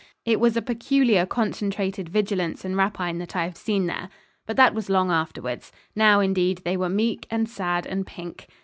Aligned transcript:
It 0.25 0.39
was 0.39 0.57
a 0.57 0.63
peculiar 0.63 1.27
concentrated 1.27 2.09
vigilance 2.09 2.65
and 2.65 2.75
rapine 2.75 3.19
that 3.19 3.35
I 3.35 3.43
have 3.43 3.55
seen 3.55 3.85
there. 3.85 4.09
But 4.47 4.57
that 4.57 4.73
was 4.73 4.89
long 4.89 5.11
afterwards. 5.11 5.71
Now, 5.95 6.21
indeed, 6.21 6.63
they 6.65 6.75
were 6.75 6.89
meek, 6.89 7.27
and 7.29 7.47
sad, 7.47 7.85
and 7.85 8.03
pink. 8.03 8.47